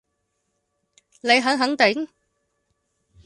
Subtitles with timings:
[1.21, 2.07] 你肯肯定？